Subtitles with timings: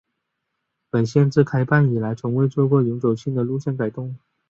[0.89, 4.17] 本线自开办以来从未做过永久性的路线改动。